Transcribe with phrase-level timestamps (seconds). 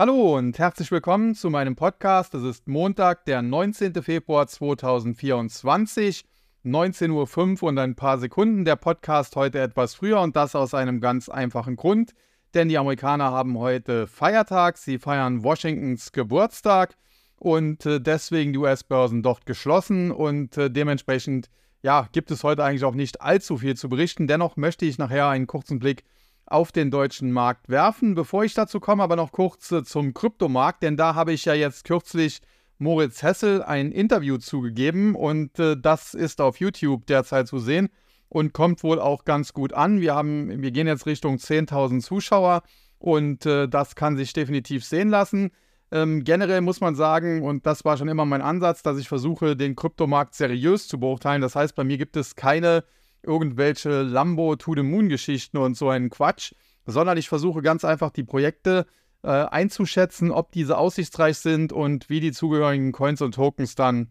[0.00, 2.32] Hallo und herzlich willkommen zu meinem Podcast.
[2.32, 4.02] Es ist Montag, der 19.
[4.02, 6.24] Februar 2024,
[6.64, 8.64] 19.05 Uhr und ein paar Sekunden.
[8.64, 12.14] Der Podcast heute etwas früher und das aus einem ganz einfachen Grund,
[12.54, 14.78] denn die Amerikaner haben heute Feiertag.
[14.78, 16.96] Sie feiern Washingtons Geburtstag
[17.36, 21.50] und äh, deswegen die US-Börsen dort geschlossen und äh, dementsprechend
[21.82, 24.26] ja, gibt es heute eigentlich auch nicht allzu viel zu berichten.
[24.26, 26.10] Dennoch möchte ich nachher einen kurzen Blick auf
[26.72, 28.14] den deutschen Markt werfen.
[28.14, 31.54] Bevor ich dazu komme, aber noch kurz äh, zum Kryptomarkt, denn da habe ich ja
[31.54, 32.40] jetzt kürzlich
[32.78, 37.88] Moritz Hessel ein Interview zugegeben und äh, das ist auf YouTube derzeit zu sehen
[38.28, 40.00] und kommt wohl auch ganz gut an.
[40.00, 42.62] Wir haben, wir gehen jetzt Richtung 10.000 Zuschauer
[42.98, 45.50] und äh, das kann sich definitiv sehen lassen.
[45.92, 49.56] Ähm, generell muss man sagen, und das war schon immer mein Ansatz, dass ich versuche,
[49.56, 51.42] den Kryptomarkt seriös zu beurteilen.
[51.42, 52.84] Das heißt, bei mir gibt es keine
[53.22, 56.52] irgendwelche Lambo to the Moon Geschichten und so einen Quatsch,
[56.86, 58.86] sondern ich versuche ganz einfach die Projekte
[59.22, 64.08] äh, einzuschätzen, ob diese aussichtsreich sind und wie die zugehörigen Coins und Tokens dann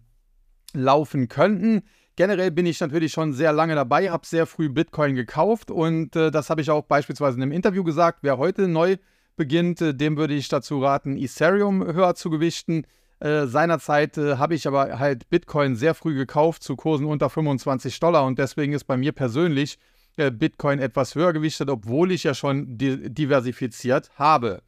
[0.73, 1.83] laufen könnten.
[2.15, 6.31] Generell bin ich natürlich schon sehr lange dabei, habe sehr früh Bitcoin gekauft und äh,
[6.31, 8.19] das habe ich auch beispielsweise in einem Interview gesagt.
[8.23, 8.97] Wer heute neu
[9.35, 12.85] beginnt, äh, dem würde ich dazu raten, Ethereum höher zu gewichten.
[13.19, 17.99] Äh, seinerzeit äh, habe ich aber halt Bitcoin sehr früh gekauft zu Kursen unter 25
[17.99, 19.77] Dollar und deswegen ist bei mir persönlich
[20.15, 24.61] äh, Bitcoin etwas höher gewichtet, obwohl ich ja schon di diversifiziert habe.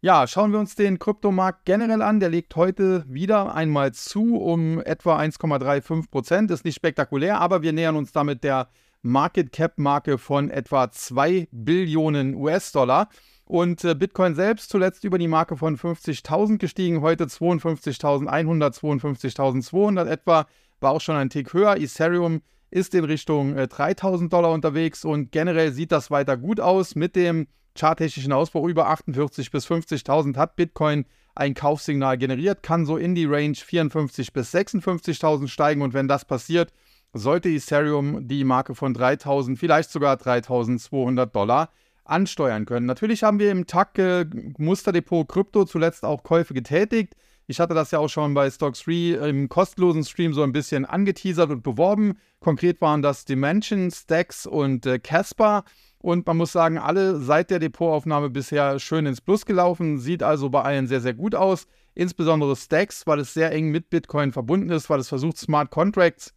[0.00, 2.20] Ja, schauen wir uns den Kryptomarkt generell an.
[2.20, 6.52] Der liegt heute wieder einmal zu um etwa 1,35 Prozent.
[6.52, 8.68] Ist nicht spektakulär, aber wir nähern uns damit der
[9.02, 13.08] Market Cap Marke von etwa 2 Billionen US-Dollar.
[13.48, 20.46] Und äh, Bitcoin selbst zuletzt über die Marke von 50.000 gestiegen, heute 52.100, 52.200 etwa,
[20.80, 21.78] war auch schon ein Tick höher.
[21.78, 26.94] Ethereum ist in Richtung äh, 3.000 Dollar unterwegs und generell sieht das weiter gut aus.
[26.94, 32.98] Mit dem charttechnischen Ausbruch über 48.000 bis 50.000 hat Bitcoin ein Kaufsignal generiert, kann so
[32.98, 36.70] in die Range 54.000 bis 56.000 steigen und wenn das passiert,
[37.14, 41.70] sollte Ethereum die Marke von 3.000, vielleicht sogar 3.200 Dollar
[42.08, 42.86] ansteuern können.
[42.86, 44.26] Natürlich haben wir im TAC äh,
[44.58, 47.14] Musterdepot Krypto zuletzt auch Käufe getätigt.
[47.46, 50.84] Ich hatte das ja auch schon bei Stock 3 im kostenlosen Stream so ein bisschen
[50.84, 52.18] angeteasert und beworben.
[52.40, 55.64] Konkret waren das Dimension, Stacks und äh, Casper.
[55.98, 59.98] Und man muss sagen, alle seit der Depotaufnahme bisher schön ins Plus gelaufen.
[59.98, 61.66] Sieht also bei allen sehr, sehr gut aus.
[61.94, 66.34] Insbesondere Stacks, weil es sehr eng mit Bitcoin verbunden ist, weil es versucht, Smart Contracts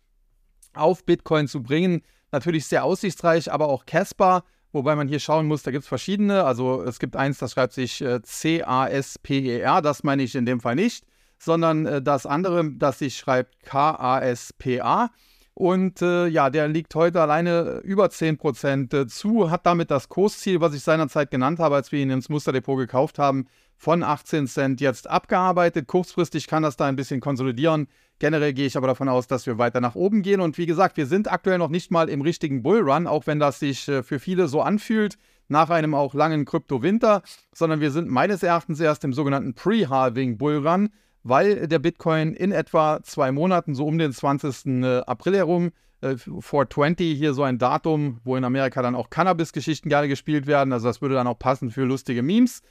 [0.73, 2.03] auf Bitcoin zu bringen.
[2.31, 6.45] Natürlich sehr aussichtsreich, aber auch Casper Wobei man hier schauen muss, da gibt es verschiedene.
[6.45, 10.75] Also es gibt eins, das schreibt sich äh, C-A-S-P-E-R, das meine ich in dem Fall
[10.75, 11.05] nicht,
[11.37, 15.09] sondern äh, das andere, das sich schreibt K-A-S-P-A.
[15.53, 20.61] Und äh, ja, der liegt heute alleine über 10% äh, zu, hat damit das Kursziel,
[20.61, 24.79] was ich seinerzeit genannt habe, als wir ihn ins Musterdepot gekauft haben, von 18 Cent
[24.79, 25.87] jetzt abgearbeitet.
[25.87, 27.87] Kurzfristig kann das da ein bisschen konsolidieren.
[28.19, 30.41] Generell gehe ich aber davon aus, dass wir weiter nach oben gehen.
[30.41, 33.59] Und wie gesagt, wir sind aktuell noch nicht mal im richtigen Bullrun, auch wenn das
[33.59, 37.23] sich äh, für viele so anfühlt, nach einem auch langen Krypto-Winter,
[37.53, 40.89] sondern wir sind meines Erachtens erst im sogenannten Pre-Halving Bullrun,
[41.23, 44.83] weil der Bitcoin in etwa zwei Monaten, so um den 20.
[44.83, 45.71] Äh, April herum,
[46.01, 50.73] 420 äh, hier so ein Datum, wo in Amerika dann auch Cannabis-Geschichten gerne gespielt werden.
[50.73, 52.61] Also das würde dann auch passen für lustige Memes.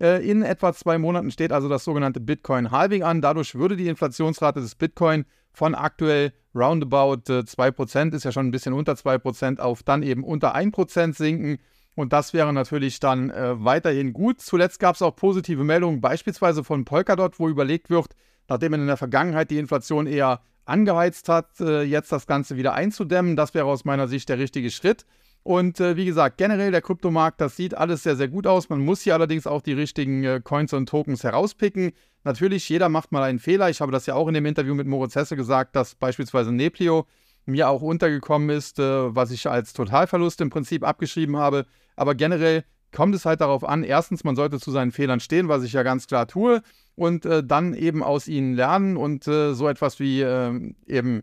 [0.00, 3.20] Äh, in etwa zwei Monaten steht also das sogenannte Bitcoin-Halving an.
[3.20, 8.50] Dadurch würde die Inflationsrate des Bitcoin von aktuell roundabout 2%, äh, ist ja schon ein
[8.50, 11.58] bisschen unter 2%, auf dann eben unter 1% sinken.
[12.00, 14.40] Und das wäre natürlich dann äh, weiterhin gut.
[14.40, 18.16] Zuletzt gab es auch positive Meldungen, beispielsweise von Polkadot, wo überlegt wird,
[18.48, 22.74] nachdem man in der Vergangenheit die Inflation eher angeheizt hat, äh, jetzt das Ganze wieder
[22.74, 23.36] einzudämmen.
[23.36, 25.04] Das wäre aus meiner Sicht der richtige Schritt.
[25.42, 28.68] Und äh, wie gesagt, generell der Kryptomarkt, das sieht alles sehr, sehr gut aus.
[28.68, 31.92] Man muss hier allerdings auch die richtigen äh, Coins und Tokens herauspicken.
[32.24, 33.70] Natürlich, jeder macht mal einen Fehler.
[33.70, 37.06] Ich habe das ja auch in dem Interview mit Moritz Hesse gesagt, dass beispielsweise Neplio
[37.46, 41.66] mir auch untergekommen ist, äh, was ich als Totalverlust im Prinzip abgeschrieben habe.
[41.96, 45.62] Aber generell kommt es halt darauf an, erstens, man sollte zu seinen Fehlern stehen, was
[45.62, 46.62] ich ja ganz klar tue,
[46.96, 48.96] und äh, dann eben aus ihnen lernen.
[48.96, 51.22] Und äh, so etwas wie ähm, eben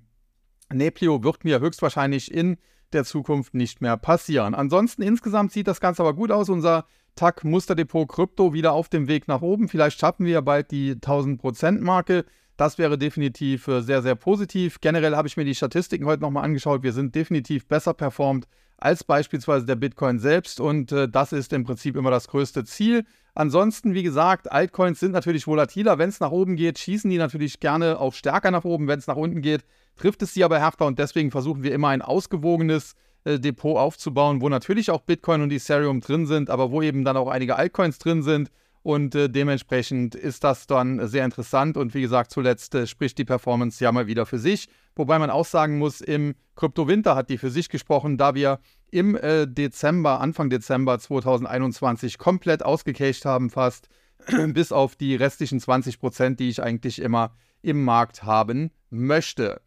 [0.71, 2.57] Neplio wird mir höchstwahrscheinlich in
[2.93, 4.55] der Zukunft nicht mehr passieren.
[4.55, 6.49] Ansonsten insgesamt sieht das Ganze aber gut aus.
[6.49, 6.85] Unser
[7.15, 9.67] TAC Musterdepot Krypto wieder auf dem Weg nach oben.
[9.67, 12.25] Vielleicht schaffen wir bald die 1000% Marke.
[12.57, 14.81] Das wäre definitiv äh, sehr, sehr positiv.
[14.81, 16.81] Generell habe ich mir die Statistiken heute nochmal angeschaut.
[16.81, 21.63] Wir sind definitiv besser performt als beispielsweise der Bitcoin selbst und äh, das ist im
[21.63, 23.05] Prinzip immer das größte Ziel.
[23.35, 25.99] Ansonsten, wie gesagt, Altcoins sind natürlich volatiler.
[25.99, 28.87] Wenn es nach oben geht, schießen die natürlich gerne auch stärker nach oben.
[28.87, 29.63] Wenn es nach unten geht,
[29.95, 34.41] trifft es sie aber härter und deswegen versuchen wir immer ein ausgewogenes äh, Depot aufzubauen,
[34.41, 37.99] wo natürlich auch Bitcoin und Ethereum drin sind, aber wo eben dann auch einige Altcoins
[37.99, 38.49] drin sind
[38.87, 41.75] Und äh, dementsprechend ist das dann sehr interessant.
[41.75, 44.69] Und wie gesagt, zuletzt äh, spricht die Performance ja mal wieder für sich.
[44.95, 49.17] Wobei man auch sagen muss, im Kryptowinter hat die für sich gesprochen, da wir im
[49.17, 53.89] äh, Dezember, Anfang Dezember 2021 komplett ausgecashed haben, fast
[54.53, 59.59] bis auf die restlichen 20 Prozent, die ich eigentlich immer im Markt haben möchte.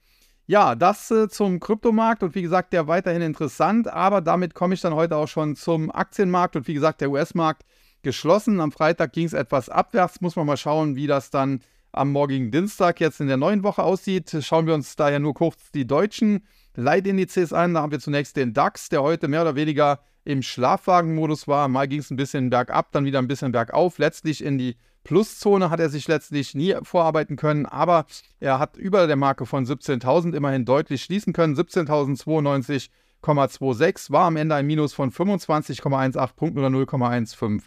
[0.47, 4.81] Ja, das äh, zum Kryptomarkt und wie gesagt, der weiterhin interessant, aber damit komme ich
[4.81, 7.67] dann heute auch schon zum Aktienmarkt und wie gesagt, der US-Markt
[8.03, 8.61] geschlossen.
[8.61, 10.21] Am Freitag ging es etwas abwärts.
[10.21, 11.61] Muss man mal schauen, wie das dann
[11.93, 14.35] am morgigen Dienstag jetzt in der neuen Woche aussieht.
[14.41, 17.75] Schauen wir uns daher nur kurz die deutschen Leitindizes an.
[17.75, 21.69] Da haben wir zunächst den DAX, der heute mehr oder weniger im Schlafwagenmodus war.
[21.69, 23.99] Mal ging es ein bisschen bergab, dann wieder ein bisschen bergauf.
[23.99, 28.05] Letztlich in die Pluszone hat er sich letztlich nie vorarbeiten können, aber
[28.39, 31.57] er hat über der Marke von 17.000 immerhin deutlich schließen können.
[31.57, 37.63] 17.092,26 war am Ende ein Minus von 25,18 Punkten oder 0,15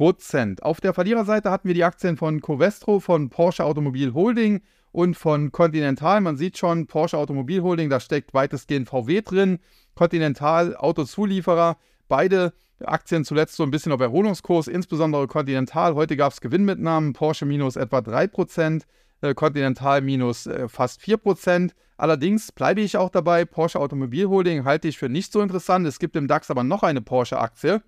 [0.00, 0.62] Prozent.
[0.62, 4.62] Auf der Verliererseite hatten wir die Aktien von Covestro, von Porsche Automobil Holding
[4.92, 6.22] und von Continental.
[6.22, 9.58] Man sieht schon, Porsche Automobil Holding, da steckt weitestgehend VW drin.
[9.94, 11.76] Continental Autozulieferer,
[12.08, 15.94] beide Aktien zuletzt so ein bisschen auf Erholungskurs, insbesondere Continental.
[15.94, 18.84] Heute gab es Gewinnmitnahmen, Porsche minus etwa 3%,
[19.20, 21.72] äh, Continental minus äh, fast 4%.
[21.98, 25.86] Allerdings bleibe ich auch dabei, Porsche Automobil Holding halte ich für nicht so interessant.
[25.86, 27.82] Es gibt im DAX aber noch eine Porsche-Aktie,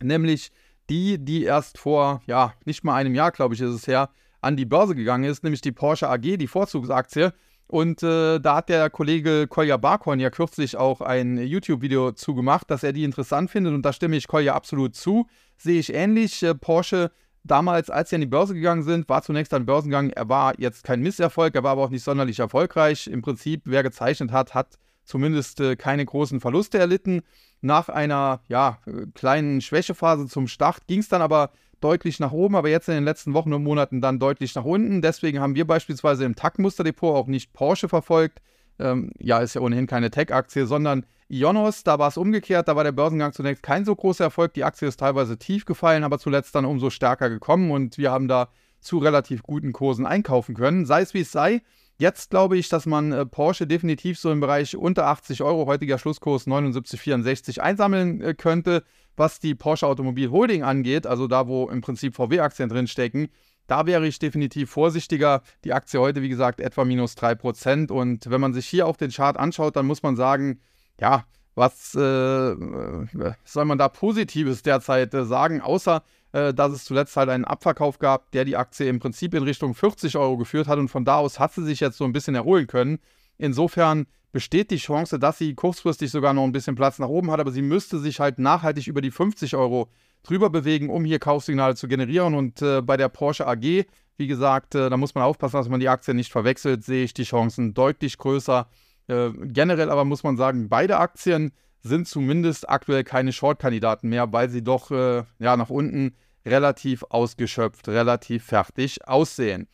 [0.00, 0.52] nämlich
[0.90, 4.56] die, die erst vor, ja, nicht mal einem Jahr, glaube ich, ist es her, an
[4.56, 7.32] die Börse gegangen ist, nämlich die Porsche AG, die Vorzugsaktie.
[7.66, 12.82] Und äh, da hat der Kollege Kolja Barkhorn ja kürzlich auch ein YouTube-Video zugemacht, dass
[12.82, 13.74] er die interessant findet.
[13.74, 15.26] Und da stimme ich Kolja absolut zu.
[15.58, 16.42] Sehe ich ähnlich.
[16.42, 17.10] Äh, Porsche
[17.44, 20.08] damals, als sie an die Börse gegangen sind, war zunächst ein Börsengang.
[20.10, 23.06] Er war jetzt kein Misserfolg, er war aber auch nicht sonderlich erfolgreich.
[23.06, 27.22] Im Prinzip, wer gezeichnet hat, hat zumindest äh, keine großen Verluste erlitten.
[27.60, 28.78] Nach einer ja,
[29.14, 31.50] kleinen Schwächephase zum Start ging es dann aber
[31.80, 35.02] deutlich nach oben, aber jetzt in den letzten Wochen und Monaten dann deutlich nach unten.
[35.02, 38.40] Deswegen haben wir beispielsweise im TAC-Musterdepot auch nicht Porsche verfolgt.
[38.78, 41.84] Ähm, ja, ist ja ohnehin keine Tech-Aktie, sondern Ionos.
[41.84, 42.68] Da war es umgekehrt.
[42.68, 44.54] Da war der Börsengang zunächst kein so großer Erfolg.
[44.54, 48.28] Die Aktie ist teilweise tief gefallen, aber zuletzt dann umso stärker gekommen und wir haben
[48.28, 48.48] da
[48.80, 50.86] zu relativ guten Kursen einkaufen können.
[50.86, 51.62] Sei es wie es sei.
[52.00, 55.98] Jetzt glaube ich, dass man äh, Porsche definitiv so im Bereich unter 80 Euro, heutiger
[55.98, 58.84] Schlusskurs 79,64 einsammeln äh, könnte.
[59.16, 63.30] Was die Porsche Automobil Holding angeht, also da, wo im Prinzip VW-Aktien drinstecken,
[63.66, 65.42] da wäre ich definitiv vorsichtiger.
[65.64, 67.90] Die Aktie heute, wie gesagt, etwa minus 3%.
[67.90, 70.60] Und wenn man sich hier auf den Chart anschaut, dann muss man sagen,
[71.00, 71.24] ja,
[71.56, 77.16] was äh, äh soll man da Positives derzeit äh, sagen, außer äh, dass es zuletzt
[77.16, 80.78] halt einen Abverkauf gab, der die Aktie im Prinzip in Richtung 40 Euro geführt hat
[80.78, 82.98] und von da aus hat sie sich jetzt so ein bisschen erholen können.
[83.38, 87.40] Insofern besteht die Chance, dass sie kurzfristig sogar noch ein bisschen Platz nach oben hat,
[87.40, 89.88] aber sie müsste sich halt nachhaltig über die 50 Euro
[90.22, 92.34] drüber bewegen, um hier Kaufsignale zu generieren.
[92.34, 93.86] Und äh, bei der Porsche AG,
[94.16, 97.14] wie gesagt, äh, da muss man aufpassen, dass man die Aktie nicht verwechselt, sehe ich
[97.14, 98.68] die Chancen deutlich größer.
[99.06, 101.52] Äh, generell aber muss man sagen, beide Aktien
[101.82, 107.88] sind zumindest aktuell keine Short-Kandidaten mehr, weil sie doch äh, ja, nach unten relativ ausgeschöpft,
[107.88, 109.68] relativ fertig aussehen.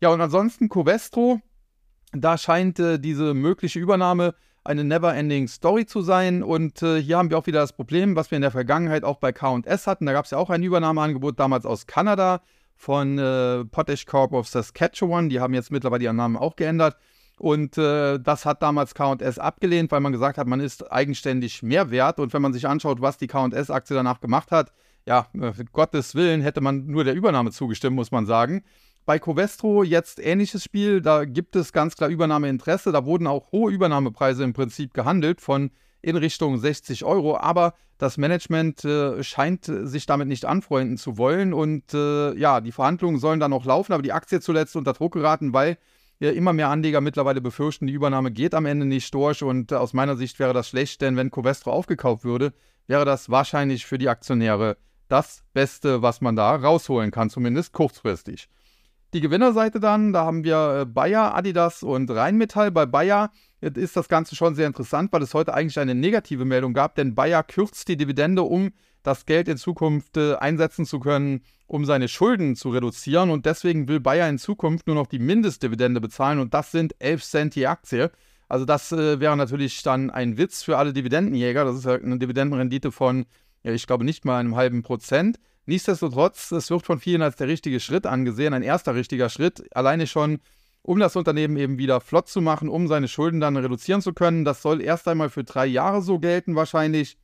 [0.00, 1.40] Ja, und ansonsten Covestro,
[2.12, 4.34] da scheint äh, diese mögliche Übernahme
[4.64, 6.42] eine never-ending Story zu sein.
[6.42, 9.16] Und äh, hier haben wir auch wieder das Problem, was wir in der Vergangenheit auch
[9.16, 10.06] bei KS hatten.
[10.06, 12.42] Da gab es ja auch ein Übernahmeangebot damals aus Kanada
[12.76, 15.30] von äh, Potash Corp of Saskatchewan.
[15.30, 16.96] Die haben jetzt mittlerweile ihren Namen auch geändert.
[17.38, 21.90] Und äh, das hat damals KS abgelehnt, weil man gesagt hat, man ist eigenständig mehr
[21.90, 22.18] wert.
[22.18, 24.72] Und wenn man sich anschaut, was die KS-Aktie danach gemacht hat,
[25.06, 28.64] ja, äh, Gottes Willen hätte man nur der Übernahme zugestimmt, muss man sagen.
[29.06, 32.92] Bei Covestro jetzt ähnliches Spiel, da gibt es ganz klar Übernahmeinteresse.
[32.92, 35.70] Da wurden auch hohe Übernahmepreise im Prinzip gehandelt von
[36.02, 41.52] in Richtung 60 Euro, aber das Management äh, scheint sich damit nicht anfreunden zu wollen
[41.52, 45.14] und äh, ja, die Verhandlungen sollen dann noch laufen, aber die Aktie zuletzt unter Druck
[45.14, 45.76] geraten, weil
[46.20, 49.42] ja, immer mehr Anleger mittlerweile befürchten, die Übernahme geht am Ende nicht durch.
[49.42, 52.52] Und äh, aus meiner Sicht wäre das schlecht, denn wenn Covestro aufgekauft würde,
[52.86, 54.76] wäre das wahrscheinlich für die Aktionäre
[55.08, 58.48] das Beste, was man da rausholen kann, zumindest kurzfristig.
[59.14, 62.70] Die Gewinnerseite dann, da haben wir äh, Bayer, Adidas und Rheinmetall.
[62.70, 66.74] Bei Bayer ist das Ganze schon sehr interessant, weil es heute eigentlich eine negative Meldung
[66.74, 68.70] gab, denn Bayer kürzt die Dividende, um
[69.08, 73.30] das Geld in Zukunft äh, einsetzen zu können, um seine Schulden zu reduzieren.
[73.30, 77.24] Und deswegen will Bayer in Zukunft nur noch die Mindestdividende bezahlen und das sind 11
[77.24, 78.10] Cent je Aktie.
[78.48, 81.64] Also das äh, wäre natürlich dann ein Witz für alle Dividendenjäger.
[81.64, 83.24] Das ist ja eine Dividendenrendite von,
[83.62, 85.38] ja, ich glaube, nicht mal einem halben Prozent.
[85.64, 90.06] Nichtsdestotrotz, es wird von vielen als der richtige Schritt angesehen, ein erster richtiger Schritt, alleine
[90.06, 90.38] schon,
[90.82, 94.44] um das Unternehmen eben wieder flott zu machen, um seine Schulden dann reduzieren zu können.
[94.44, 97.18] Das soll erst einmal für drei Jahre so gelten wahrscheinlich.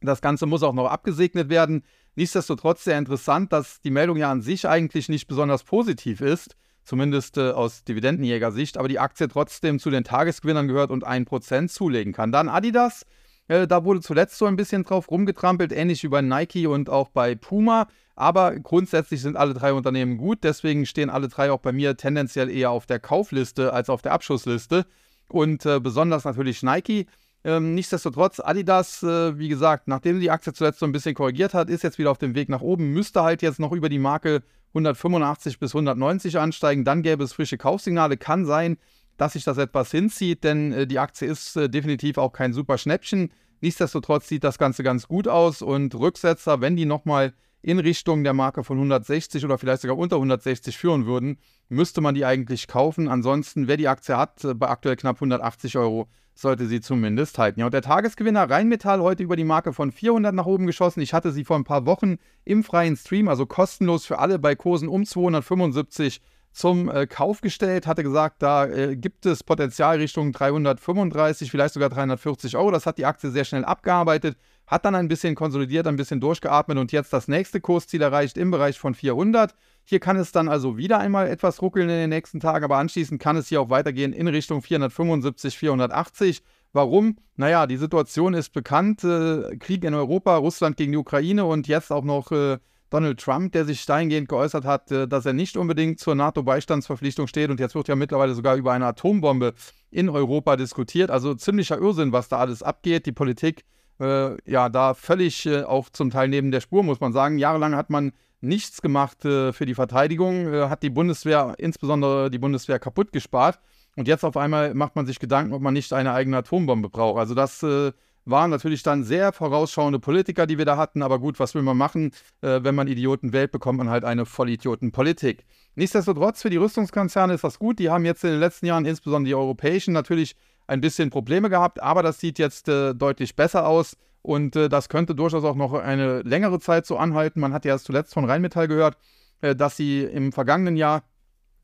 [0.00, 1.84] Das Ganze muss auch noch abgesegnet werden.
[2.16, 7.38] Nichtsdestotrotz sehr interessant, dass die Meldung ja an sich eigentlich nicht besonders positiv ist, zumindest
[7.38, 12.30] äh, aus Dividendenjäger-Sicht, aber die Aktie trotzdem zu den Tagesgewinnern gehört und 1% zulegen kann.
[12.30, 13.04] Dann Adidas,
[13.48, 17.08] äh, da wurde zuletzt so ein bisschen drauf rumgetrampelt, ähnlich wie bei Nike und auch
[17.08, 17.88] bei Puma.
[18.16, 22.48] Aber grundsätzlich sind alle drei Unternehmen gut, deswegen stehen alle drei auch bei mir tendenziell
[22.48, 24.86] eher auf der Kaufliste als auf der Abschussliste.
[25.28, 27.06] Und äh, besonders natürlich Nike.
[27.44, 31.68] Ähm, nichtsdestotrotz, Adidas, äh, wie gesagt, nachdem die Aktie zuletzt so ein bisschen korrigiert hat,
[31.68, 34.42] ist jetzt wieder auf dem Weg nach oben, müsste halt jetzt noch über die Marke
[34.68, 36.84] 185 bis 190 ansteigen.
[36.84, 38.16] Dann gäbe es frische Kaufsignale.
[38.16, 38.78] Kann sein,
[39.18, 42.78] dass sich das etwas hinzieht, denn äh, die Aktie ist äh, definitiv auch kein super
[42.78, 43.30] Schnäppchen.
[43.60, 48.34] Nichtsdestotrotz sieht das Ganze ganz gut aus und Rücksetzer, wenn die nochmal in Richtung der
[48.34, 53.08] Marke von 160 oder vielleicht sogar unter 160 führen würden, müsste man die eigentlich kaufen.
[53.08, 57.60] Ansonsten, wer die Aktie hat, äh, bei aktuell knapp 180 Euro, sollte sie zumindest halten.
[57.60, 61.00] Ja, und der Tagesgewinner Rheinmetall heute über die Marke von 400 nach oben geschossen.
[61.00, 64.54] Ich hatte sie vor ein paar Wochen im freien Stream, also kostenlos für alle bei
[64.54, 66.20] Kursen um 275
[66.54, 71.90] zum äh, Kauf gestellt, hatte gesagt, da äh, gibt es Potenzial Richtung 335, vielleicht sogar
[71.90, 72.70] 340 Euro.
[72.70, 76.78] Das hat die Aktie sehr schnell abgearbeitet, hat dann ein bisschen konsolidiert, ein bisschen durchgeatmet
[76.78, 79.52] und jetzt das nächste Kursziel erreicht im Bereich von 400.
[79.82, 83.20] Hier kann es dann also wieder einmal etwas ruckeln in den nächsten Tagen, aber anschließend
[83.20, 86.42] kann es hier auch weitergehen in Richtung 475, 480.
[86.72, 87.18] Warum?
[87.34, 89.02] Naja, die Situation ist bekannt.
[89.02, 92.58] Äh, Krieg in Europa, Russland gegen die Ukraine und jetzt auch noch äh,
[92.90, 97.50] Donald Trump, der sich dahingehend geäußert hat, äh, dass er nicht unbedingt zur NATO-Beistandsverpflichtung steht.
[97.50, 99.54] Und jetzt wird ja mittlerweile sogar über eine Atombombe
[99.90, 101.10] in Europa diskutiert.
[101.10, 103.06] Also ziemlicher Irrsinn, was da alles abgeht.
[103.06, 103.64] Die Politik,
[104.00, 107.38] äh, ja, da völlig äh, auch zum Teil neben der Spur, muss man sagen.
[107.38, 112.38] Jahrelang hat man nichts gemacht äh, für die Verteidigung, äh, hat die Bundeswehr, insbesondere die
[112.38, 113.58] Bundeswehr, kaputt gespart.
[113.96, 117.18] Und jetzt auf einmal macht man sich Gedanken, ob man nicht eine eigene Atombombe braucht.
[117.18, 117.92] Also das äh,
[118.24, 121.02] waren natürlich dann sehr vorausschauende Politiker, die wir da hatten.
[121.02, 122.12] Aber gut, was will man machen?
[122.40, 125.44] Äh, wenn man Idioten wählt, bekommt man halt eine Vollidiotenpolitik.
[125.74, 127.78] Nichtsdestotrotz, für die Rüstungskonzerne ist das gut.
[127.78, 131.82] Die haben jetzt in den letzten Jahren, insbesondere die europäischen, natürlich ein bisschen Probleme gehabt.
[131.82, 133.96] Aber das sieht jetzt äh, deutlich besser aus.
[134.22, 137.40] Und äh, das könnte durchaus auch noch eine längere Zeit so anhalten.
[137.40, 138.96] Man hat ja zuletzt von Rheinmetall gehört,
[139.42, 141.02] äh, dass sie im vergangenen Jahr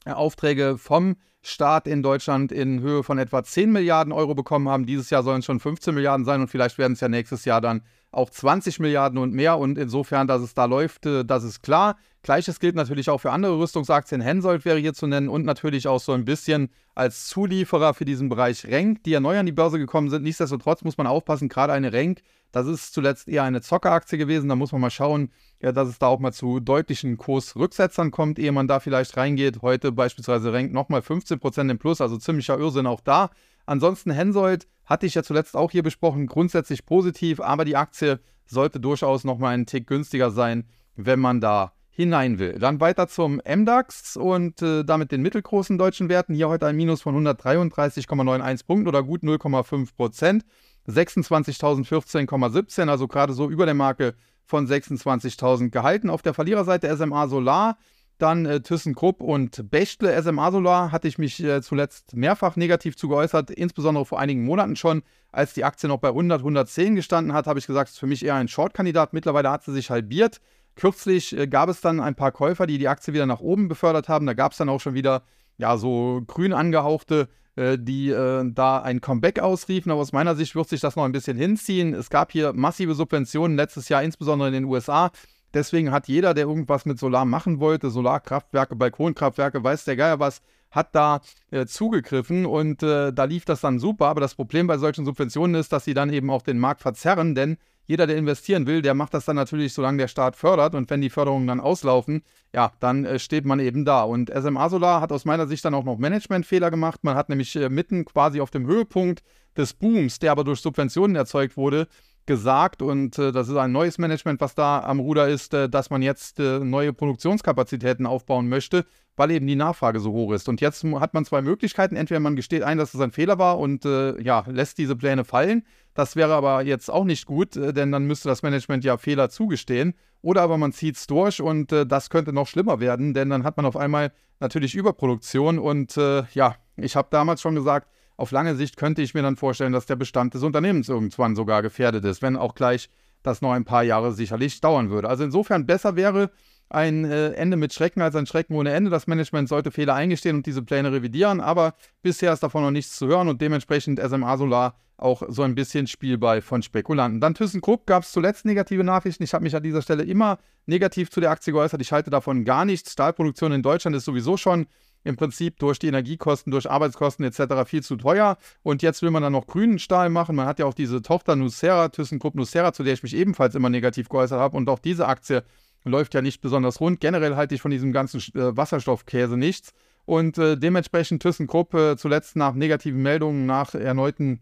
[0.05, 4.87] äh, Aufträge vom Staat in Deutschland in Höhe von etwa 10 Milliarden Euro bekommen haben.
[4.87, 7.61] Dieses Jahr sollen es schon 15 Milliarden sein und vielleicht werden es ja nächstes Jahr
[7.61, 9.59] dann auch 20 Milliarden und mehr.
[9.59, 11.97] Und insofern, dass es da läuft, äh, das ist klar.
[12.23, 14.21] Gleiches gilt natürlich auch für andere Rüstungsaktien.
[14.21, 18.29] Hensoldt wäre hier zu nennen und natürlich auch so ein bisschen als Zulieferer für diesen
[18.29, 20.23] Bereich Renk, die ja neu an die Börse gekommen sind.
[20.23, 22.21] Nichtsdestotrotz muss man aufpassen, gerade eine Renk,
[22.53, 24.49] das ist zuletzt eher eine Zockeraktie gewesen.
[24.49, 28.39] Da muss man mal schauen, ja, dass es da auch mal zu deutlichen Kursrücksetzern kommt,
[28.39, 29.63] ehe man da vielleicht reingeht.
[29.63, 33.31] Heute beispielsweise Renk nochmal 15% im Plus, also ziemlicher Irrsinn auch da.
[33.67, 38.81] Ansonsten Hensoldt hatte ich ja zuletzt auch hier besprochen, grundsätzlich positiv, aber die Aktie sollte
[38.81, 40.65] durchaus nochmal einen Tick günstiger sein,
[40.97, 42.59] wenn man da hinein will.
[42.59, 46.35] Dann weiter zum MDAX und äh, damit den mittelgroßen deutschen Werten.
[46.35, 50.45] Hier heute ein Minus von 133,91 Punkten oder gut 0,5 Prozent.
[50.89, 54.15] 26.014,17, also gerade so über der Marke
[54.45, 56.11] von 26.000 gehalten.
[56.11, 57.79] Auf der Verliererseite SMA Solar,
[58.23, 60.21] dann äh, ThyssenKrupp und Bechtle.
[60.23, 64.77] SMA Solar hatte ich mich äh, zuletzt mehrfach negativ zu geäußert, insbesondere vor einigen Monaten
[64.77, 65.03] schon.
[65.33, 68.07] Als die Aktie noch bei 100, 110 gestanden hat, habe ich gesagt, es ist für
[68.07, 69.13] mich eher ein Short-Kandidat.
[69.13, 70.41] Mittlerweile hat sie sich halbiert.
[70.75, 74.09] Kürzlich äh, gab es dann ein paar Käufer, die die Aktie wieder nach oben befördert
[74.09, 74.27] haben.
[74.27, 75.23] Da gab es dann auch schon wieder
[75.59, 79.91] ja, so grün angehauchte äh, die äh, da ein Comeback ausriefen.
[79.93, 81.95] Aber aus meiner Sicht wird sich das noch ein bisschen hinziehen.
[81.95, 85.11] Es gab hier massive Subventionen letztes Jahr, insbesondere in den USA.
[85.55, 90.43] Deswegen hat jeder, der irgendwas mit Solar machen wollte, Solarkraftwerke, Balkonkraftwerke, weiß der Geier was,
[90.71, 94.07] hat da äh, zugegriffen und äh, da lief das dann super.
[94.07, 97.35] Aber das Problem bei solchen Subventionen ist, dass sie dann eben auch den Markt verzerren,
[97.35, 97.57] denn
[97.91, 100.77] jeder, der investieren will, der macht das dann natürlich, solange der Staat fördert.
[100.77, 102.23] Und wenn die Förderungen dann auslaufen,
[102.55, 104.05] ja, dann äh, steht man eben da.
[104.05, 107.03] Und SMA Solar hat aus meiner Sicht dann auch noch Managementfehler gemacht.
[107.03, 109.25] Man hat nämlich äh, mitten quasi auf dem Höhepunkt
[109.57, 111.89] des Booms, der aber durch Subventionen erzeugt wurde,
[112.27, 115.91] gesagt, und äh, das ist ein neues Management, was da am Ruder ist, äh, dass
[115.91, 118.87] man jetzt äh, neue Produktionskapazitäten aufbauen möchte,
[119.17, 120.49] weil eben die Nachfrage so hoch ist.
[120.49, 121.97] Und jetzt hat man zwei Möglichkeiten.
[121.97, 125.25] Entweder man gesteht ein, dass es ein Fehler war und äh, ja, lässt diese Pläne
[125.25, 125.65] fallen.
[125.95, 129.29] Das wäre aber jetzt auch nicht gut, äh, denn dann müsste das Management ja Fehler
[129.29, 129.95] zugestehen.
[130.23, 133.45] Oder aber man zieht es durch und äh, das könnte noch schlimmer werden, denn dann
[133.45, 135.59] hat man auf einmal natürlich Überproduktion.
[135.59, 137.89] Und ja, ich habe damals schon gesagt,
[138.21, 141.63] auf lange Sicht könnte ich mir dann vorstellen, dass der Bestand des Unternehmens irgendwann sogar
[141.63, 142.91] gefährdet ist, wenn auch gleich
[143.23, 145.09] das noch ein paar Jahre sicherlich dauern würde.
[145.09, 146.31] Also insofern besser wäre,
[146.69, 148.91] ein äh, Ende mit Schrecken als ein Schrecken ohne Ende.
[148.91, 152.97] Das Management sollte Fehler eingestehen und diese Pläne revidieren, aber bisher ist davon noch nichts
[152.97, 157.21] zu hören und dementsprechend SMA Solar auch so ein bisschen Spielball von Spekulanten.
[157.21, 159.25] Dann ThyssenKrupp gab es zuletzt negative Nachrichten.
[159.25, 161.81] Ich habe mich an dieser Stelle immer negativ zu der Aktie geäußert.
[161.81, 162.93] Ich halte davon gar nichts.
[162.93, 164.67] Stahlproduktion in Deutschland ist sowieso schon
[165.05, 167.67] im Prinzip durch die Energiekosten, durch Arbeitskosten etc.
[167.67, 168.37] viel zu teuer.
[168.63, 170.37] Und jetzt will man dann noch grünen Stahl machen.
[170.37, 173.71] Man hat ja auch diese Tochter Nucera, ThyssenKrupp Nucera, zu der ich mich ebenfalls immer
[173.71, 174.57] negativ geäußert habe.
[174.57, 175.43] Und auch diese Aktie
[175.85, 177.01] läuft ja nicht besonders rund.
[177.01, 179.73] Generell halte ich von diesem ganzen äh, Wasserstoffkäse nichts.
[180.05, 184.41] Und äh, dementsprechend ThyssenKrupp äh, zuletzt nach negativen Meldungen, nach erneuten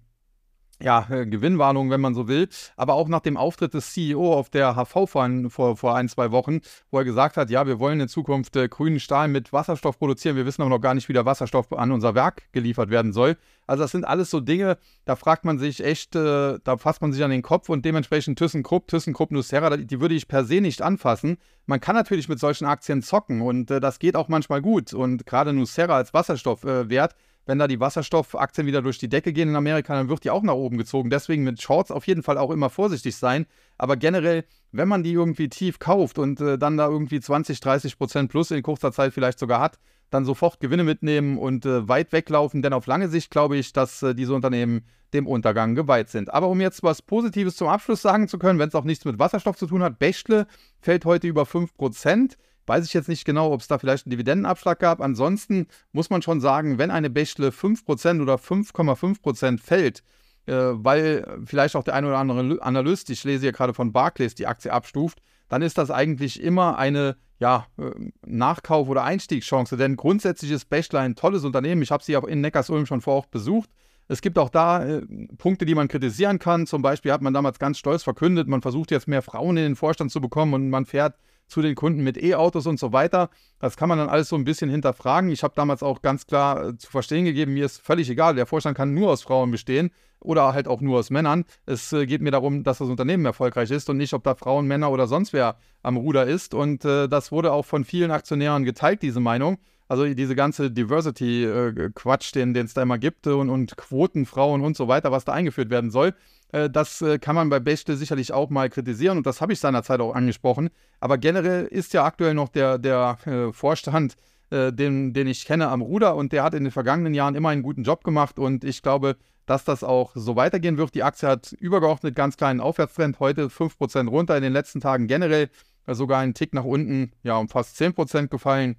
[0.81, 4.49] ja, äh, Gewinnwarnung, wenn man so will, aber auch nach dem Auftritt des CEO auf
[4.49, 8.09] der HV vor, vor, ein, zwei Wochen, wo er gesagt hat, ja, wir wollen in
[8.09, 11.27] Zukunft äh, grünen Stahl mit Wasserstoff produzieren, wir wissen aber noch gar nicht, wie der
[11.27, 13.37] Wasserstoff an unser Werk geliefert werden soll.
[13.67, 17.13] Also das sind alles so Dinge, da fragt man sich echt, äh, da fasst man
[17.13, 20.81] sich an den Kopf und dementsprechend ThyssenKrupp, ThyssenKrupp Nucera, die würde ich per se nicht
[20.81, 21.39] anfassen.
[21.67, 25.27] Man kann natürlich mit solchen Aktien zocken und äh, das geht auch manchmal gut und
[25.27, 27.17] gerade Nucera als Wasserstoffwert äh,
[27.49, 30.43] wenn da die Wasserstoffaktien wieder durch die Decke gehen in Amerika, dann wird die auch
[30.43, 31.09] nach oben gezogen.
[31.09, 33.47] Deswegen mit Shorts auf jeden Fall auch immer vorsichtig sein.
[33.79, 37.97] Aber generell, wenn man die irgendwie tief kauft und äh, dann da irgendwie 20, 30
[37.97, 39.79] Prozent plus in kurzer Zeit vielleicht sogar hat,
[40.11, 42.61] dann sofort Gewinne mitnehmen und äh, weit weglaufen.
[42.61, 46.31] Denn auf lange Sicht glaube ich, dass äh, diese Unternehmen dem Untergang geweiht sind.
[46.31, 49.19] Aber um jetzt was Positives zum Abschluss sagen zu können, wenn es auch nichts mit
[49.19, 50.47] Wasserstoff zu tun hat, Bechtle
[50.81, 52.37] fällt heute über 5 Prozent.
[52.69, 55.01] Weiß ich jetzt nicht genau, ob es da vielleicht einen Dividendenabschlag gab.
[55.01, 60.03] Ansonsten muss man schon sagen, wenn eine Bächle 5% oder 5,5% fällt,
[60.47, 64.35] äh, weil vielleicht auch der eine oder andere Analyst, ich lese hier gerade von Barclays,
[64.35, 67.91] die Aktie abstuft, dann ist das eigentlich immer eine ja, äh,
[68.27, 69.77] Nachkauf- oder Einstiegschance.
[69.77, 71.81] Denn grundsätzlich ist Bächle ein tolles Unternehmen.
[71.83, 73.71] Ich habe sie auch in Neckarsulm schon vor Ort besucht.
[74.09, 75.03] Es gibt auch da äh,
[75.39, 76.67] Punkte, die man kritisieren kann.
[76.67, 79.77] Zum Beispiel hat man damals ganz stolz verkündet, man versucht jetzt mehr Frauen in den
[79.77, 81.17] Vorstand zu bekommen und man fährt
[81.49, 83.31] zu den Kunden mit E-Autos und so weiter.
[83.59, 85.31] Das kann man dann alles so ein bisschen hinterfragen.
[85.31, 88.47] Ich habe damals auch ganz klar äh, zu verstehen gegeben, mir ist völlig egal, der
[88.47, 89.91] Vorstand kann nur aus Frauen bestehen
[90.21, 91.45] oder halt auch nur aus Männern.
[91.67, 94.67] Es äh, geht mir darum, dass das Unternehmen erfolgreich ist und nicht, ob da Frauen,
[94.67, 96.55] Männer oder sonst wer am Ruder ist.
[96.55, 99.59] Und äh, das wurde auch von vielen Aktionären geteilt, diese Meinung.
[99.91, 104.87] Also diese ganze Diversity-Quatsch, den es da immer gibt und, und Quoten, Frauen und so
[104.87, 106.15] weiter, was da eingeführt werden soll.
[106.53, 109.61] Äh, das äh, kann man bei Bechtle sicherlich auch mal kritisieren und das habe ich
[109.61, 110.71] seinerzeit auch angesprochen.
[111.01, 114.17] Aber generell ist ja aktuell noch der, der äh, Vorstand,
[114.51, 117.63] den, den ich kenne, am Ruder und der hat in den vergangenen Jahren immer einen
[117.63, 120.95] guten Job gemacht und ich glaube, dass das auch so weitergehen wird.
[120.95, 125.51] Die Aktie hat übergeordnet ganz kleinen Aufwärtstrend, heute 5% runter, in den letzten Tagen generell
[125.87, 128.77] sogar einen Tick nach unten, ja, um fast 10% gefallen.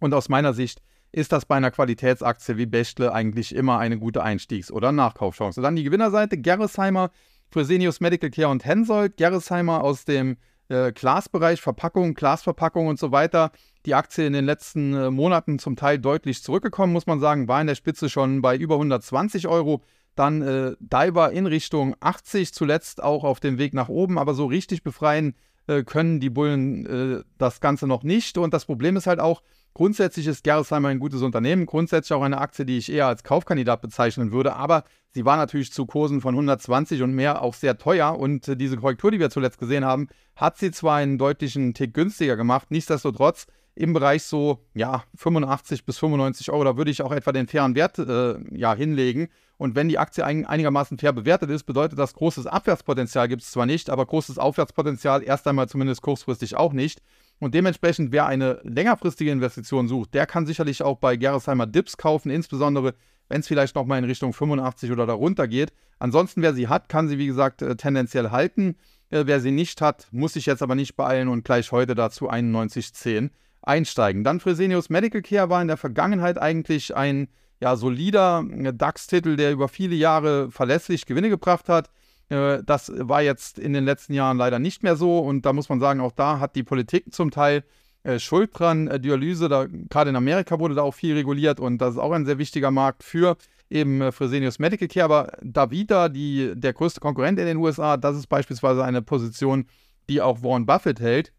[0.00, 0.82] Und aus meiner Sicht
[1.14, 5.62] ist das bei einer Qualitätsaktie wie Bechtle eigentlich immer eine gute Einstiegs- oder Nachkaufchance.
[5.62, 7.10] Dann die Gewinnerseite, Gerresheimer,
[7.50, 9.16] Fresenius Medical Care und Hensoldt.
[9.16, 10.36] Gerresheimer aus dem
[10.68, 13.52] äh, Glasbereich, Verpackung, Glasverpackung und so weiter.
[13.86, 17.60] Die Aktie in den letzten äh, Monaten zum Teil deutlich zurückgekommen, muss man sagen, war
[17.60, 19.82] in der Spitze schon bei über 120 Euro.
[20.16, 24.46] Dann äh, Diver in Richtung 80, zuletzt auch auf dem Weg nach oben, aber so
[24.46, 25.34] richtig befreien
[25.68, 28.36] äh, können die Bullen äh, das Ganze noch nicht.
[28.36, 29.42] Und das Problem ist halt auch,
[29.74, 33.82] Grundsätzlich ist Gerresheimer ein gutes Unternehmen, grundsätzlich auch eine Aktie, die ich eher als Kaufkandidat
[33.82, 38.16] bezeichnen würde, aber sie war natürlich zu Kursen von 120 und mehr auch sehr teuer
[38.16, 40.06] und äh, diese Korrektur, die wir zuletzt gesehen haben,
[40.36, 45.98] hat sie zwar einen deutlichen Tick günstiger gemacht, nichtsdestotrotz im Bereich so, ja, 85 bis
[45.98, 49.28] 95 Euro, da würde ich auch etwa den fairen Wert äh, ja, hinlegen.
[49.56, 53.50] Und wenn die Aktie ein, einigermaßen fair bewertet ist, bedeutet das, großes Abwärtspotenzial gibt es
[53.50, 57.02] zwar nicht, aber großes Aufwärtspotenzial erst einmal zumindest kurzfristig auch nicht.
[57.40, 62.30] Und dementsprechend, wer eine längerfristige Investition sucht, der kann sicherlich auch bei Gerresheimer Dips kaufen,
[62.30, 62.94] insbesondere
[63.28, 65.72] wenn es vielleicht nochmal in Richtung 85 oder darunter geht.
[65.98, 68.76] Ansonsten, wer sie hat, kann sie, wie gesagt, äh, tendenziell halten.
[69.10, 72.30] Äh, wer sie nicht hat, muss sich jetzt aber nicht beeilen und gleich heute dazu
[72.30, 73.30] 91,10
[73.62, 74.24] einsteigen.
[74.24, 77.28] Dann Fresenius Medical Care war in der Vergangenheit eigentlich ein
[77.60, 81.90] ja, solider äh, DAX-Titel, der über viele Jahre verlässlich Gewinne gebracht hat.
[82.28, 85.68] Äh, das war jetzt in den letzten Jahren leider nicht mehr so und da muss
[85.68, 87.64] man sagen, auch da hat die Politik zum Teil
[88.02, 88.88] äh, Schuld dran.
[88.88, 92.12] Äh, Dialyse, da, gerade in Amerika wurde da auch viel reguliert und das ist auch
[92.12, 93.36] ein sehr wichtiger Markt für
[93.70, 95.04] eben Fresenius Medical Care.
[95.04, 99.66] Aber Davida, die, der größte Konkurrent in den USA, das ist beispielsweise eine Position,
[100.08, 101.32] die auch Warren Buffett hält.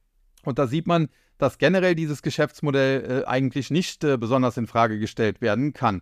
[0.44, 5.74] Und da sieht man, dass generell dieses Geschäftsmodell eigentlich nicht besonders in Frage gestellt werden
[5.74, 6.02] kann.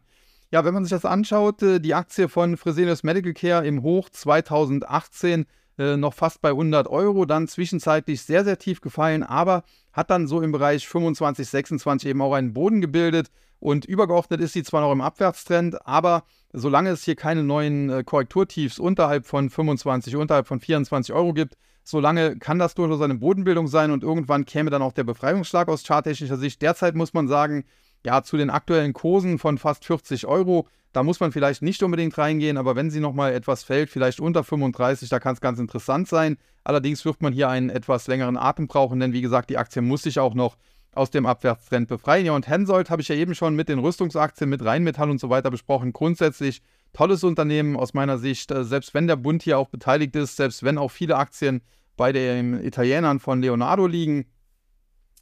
[0.54, 4.10] Ja, wenn man sich das anschaut, äh, die Aktie von Fresenius Medical Care im Hoch
[4.12, 5.48] 2018
[5.80, 9.63] äh, noch fast bei 100 Euro, dann zwischenzeitlich sehr, sehr tief gefallen, aber
[9.94, 14.54] hat dann so im Bereich 25, 26 eben auch einen Boden gebildet und übergeordnet ist
[14.54, 19.50] sie zwar noch im Abwärtstrend, aber solange es hier keine neuen äh, Korrekturtiefs unterhalb von
[19.50, 24.46] 25, unterhalb von 24 Euro gibt, solange kann das durchaus eine Bodenbildung sein und irgendwann
[24.46, 26.62] käme dann auch der Befreiungsschlag aus charttechnischer Sicht.
[26.62, 27.66] Derzeit muss man sagen,
[28.06, 32.18] ja, zu den aktuellen Kursen von fast 40 Euro, da muss man vielleicht nicht unbedingt
[32.18, 36.08] reingehen, aber wenn sie nochmal etwas fällt, vielleicht unter 35, da kann es ganz interessant
[36.08, 36.38] sein.
[36.63, 40.04] Allerdings wird man hier einen etwas längeren Atem brauchen, denn wie gesagt, die Aktie muss
[40.04, 40.56] sich auch noch
[40.94, 42.28] aus dem Abwärtstrend befreien.
[42.28, 45.32] Ja, und Hensoldt habe ich ja eben schon mit den Rüstungsaktien, mit Rheinmetall und so
[45.32, 45.94] weiter besprochen.
[45.94, 46.62] Grundsätzlich
[46.94, 50.62] tolles Unternehmen aus meiner Sicht, äh, selbst wenn der Bund hier auch beteiligt ist, selbst
[50.62, 51.62] wenn auch viele Aktien
[51.98, 54.26] bei den Italienern von Leonardo liegen,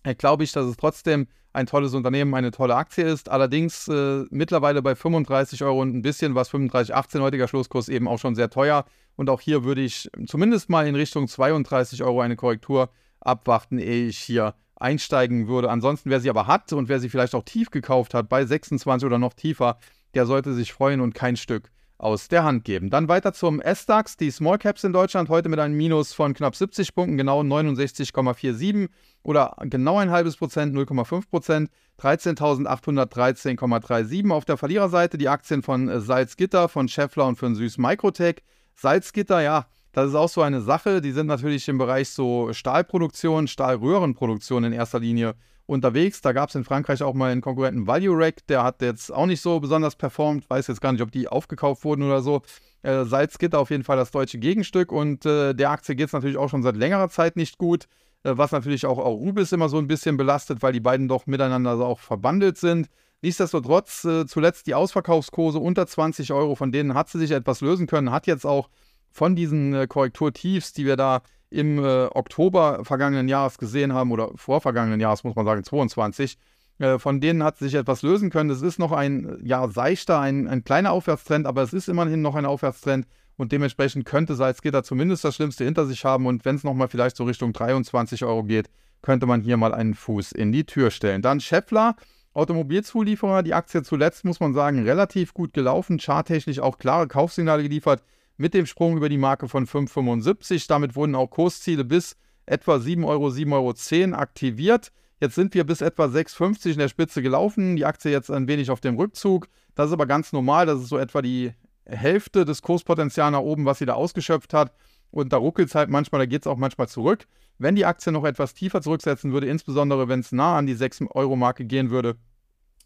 [0.04, 3.29] äh, glaube ich, dass es trotzdem ein tolles Unternehmen, eine tolle Aktie ist.
[3.29, 8.19] Allerdings äh, mittlerweile bei 35 Euro und ein bisschen, was 35,18 heutiger Schlusskurs eben auch
[8.19, 8.85] schon sehr teuer.
[9.15, 14.07] Und auch hier würde ich zumindest mal in Richtung 32 Euro eine Korrektur abwarten, ehe
[14.07, 15.69] ich hier einsteigen würde.
[15.69, 19.05] Ansonsten, wer sie aber hat und wer sie vielleicht auch tief gekauft hat, bei 26
[19.05, 19.77] oder noch tiefer,
[20.13, 21.69] der sollte sich freuen und kein Stück
[22.01, 22.89] aus der Hand geben.
[22.89, 26.55] Dann weiter zum S-DAX, die Small Caps in Deutschland, heute mit einem Minus von knapp
[26.55, 28.89] 70 Punkten, genau 69,47
[29.23, 34.31] oder genau ein halbes Prozent, 0,5 Prozent, 13.813,37.
[34.31, 38.37] Auf der Verliererseite die Aktien von Salzgitter, von Scheffler und von Süß Microtech.
[38.73, 41.01] Salzgitter, ja, das ist auch so eine Sache.
[41.01, 45.35] Die sind natürlich im Bereich so Stahlproduktion, Stahlröhrenproduktion in erster Linie
[45.65, 46.21] unterwegs.
[46.21, 49.26] Da gab es in Frankreich auch mal einen Konkurrenten Value Rack, der hat jetzt auch
[49.26, 50.50] nicht so besonders performt.
[50.50, 52.41] Weiß jetzt gar nicht, ob die aufgekauft wurden oder so.
[52.84, 56.38] Äh, Salzgitter auf jeden Fall das deutsche Gegenstück und äh, der Aktie geht es natürlich
[56.38, 57.88] auch schon seit längerer Zeit nicht gut.
[58.24, 61.74] Äh, was natürlich auch Rubis immer so ein bisschen belastet, weil die beiden doch miteinander
[61.74, 62.88] auch verbandelt sind.
[63.21, 67.88] Nichtsdestotrotz, äh, zuletzt die Ausverkaufskurse unter 20 Euro, von denen hat sie sich etwas lösen
[67.88, 68.69] können, hat jetzt auch
[69.12, 74.31] von diesen äh, Korrekturtiefs, die wir da im äh, Oktober vergangenen Jahres gesehen haben, oder
[74.35, 76.37] vor vergangenen Jahres, muss man sagen, 22,
[76.79, 78.49] äh, von denen hat sich etwas lösen können.
[78.49, 82.35] Es ist noch ein ja, seichter, ein, ein kleiner Aufwärtstrend, aber es ist immerhin noch
[82.35, 83.05] ein Aufwärtstrend
[83.37, 87.17] und dementsprechend könnte Salzgitter zumindest das Schlimmste hinter sich haben und wenn es nochmal vielleicht
[87.17, 88.69] so Richtung 23 Euro geht,
[89.01, 91.21] könnte man hier mal einen Fuß in die Tür stellen.
[91.21, 91.95] Dann Scheffler,
[92.33, 98.03] Automobilzulieferer, die Aktie zuletzt, muss man sagen, relativ gut gelaufen, charttechnisch auch klare Kaufsignale geliefert
[98.41, 100.67] mit dem Sprung über die Marke von 5,75.
[100.67, 104.91] Damit wurden auch Kursziele bis etwa 7 Euro, 7,10 Euro aktiviert.
[105.19, 107.75] Jetzt sind wir bis etwa 6,50 in der Spitze gelaufen.
[107.75, 109.47] Die Aktie jetzt ein wenig auf dem Rückzug.
[109.75, 110.65] Das ist aber ganz normal.
[110.65, 111.54] Das ist so etwa die
[111.86, 114.73] Hälfte des Kurspotenzials nach oben, was sie da ausgeschöpft hat.
[115.12, 117.27] Und da ruckelt es halt manchmal, da geht es auch manchmal zurück.
[117.60, 121.65] Wenn die Aktie noch etwas tiefer zurücksetzen würde, insbesondere wenn es nah an die 6-Euro-Marke
[121.65, 122.15] gehen würde,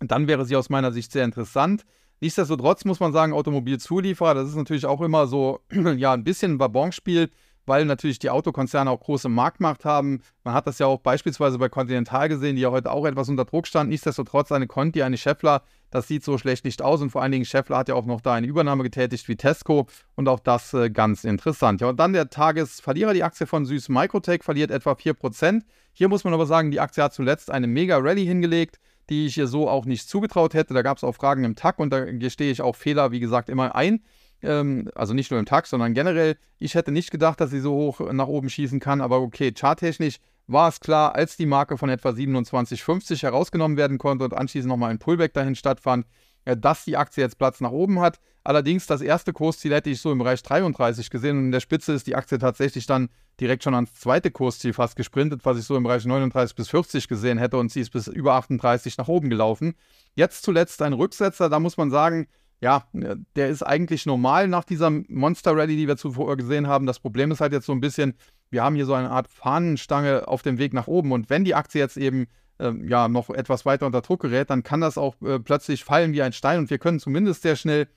[0.02, 1.86] dann wäre sie aus meiner Sicht sehr interessant.
[2.22, 5.60] Nichtsdestotrotz muss man sagen, Automobilzulieferer, das ist natürlich auch immer so,
[5.98, 7.30] ja, ein bisschen ein Wabonspiel,
[7.66, 10.22] weil natürlich die Autokonzerne auch große Marktmacht haben.
[10.44, 13.46] Man hat das ja auch beispielsweise bei Continental gesehen, die ja heute auch etwas unter
[13.46, 13.90] Druck stand.
[13.90, 17.46] Nichtsdestotrotz eine Conti, eine Scheffler, das sieht so schlecht nicht aus und vor allen Dingen
[17.46, 20.90] Scheffler hat ja auch noch da eine Übernahme getätigt wie Tesco und auch das äh,
[20.90, 21.82] ganz interessant.
[21.82, 25.62] Ja, und dann der Tagesverlierer, die Aktie von Süß Microtech verliert etwa 4%.
[25.94, 29.38] Hier muss man aber sagen, die Aktie hat zuletzt eine mega Rallye hingelegt die ich
[29.38, 30.74] ihr so auch nicht zugetraut hätte.
[30.74, 33.50] Da gab es auch Fragen im Tag und da gestehe ich auch Fehler, wie gesagt,
[33.50, 34.04] immer ein.
[34.42, 36.38] Ähm, also nicht nur im Tag, sondern generell.
[36.60, 40.18] Ich hätte nicht gedacht, dass sie so hoch nach oben schießen kann, aber okay, charttechnisch
[40.48, 44.92] war es klar, als die Marke von etwa 27,50 herausgenommen werden konnte und anschließend nochmal
[44.92, 46.06] ein Pullback dahin stattfand,
[46.46, 48.20] dass die Aktie jetzt Platz nach oben hat.
[48.44, 51.94] Allerdings das erste Kursziel hätte ich so im Bereich 33 gesehen und in der Spitze
[51.94, 55.76] ist die Aktie tatsächlich dann direkt schon ans zweite Kursziel fast gesprintet, was ich so
[55.76, 59.30] im Bereich 39 bis 40 gesehen hätte und sie ist bis über 38 nach oben
[59.30, 59.74] gelaufen.
[60.14, 62.28] Jetzt zuletzt ein Rücksetzer, da muss man sagen,
[62.62, 66.86] ja, der ist eigentlich normal nach dieser Monster Rally, die wir zuvor gesehen haben.
[66.86, 68.14] Das Problem ist halt jetzt so ein bisschen,
[68.50, 71.56] wir haben hier so eine Art Fahnenstange auf dem Weg nach oben und wenn die
[71.56, 72.28] Aktie jetzt eben
[72.60, 76.14] äh, ja noch etwas weiter unter Druck gerät, dann kann das auch äh, plötzlich fallen
[76.14, 77.88] wie ein Stein und wir können zumindest sehr schnell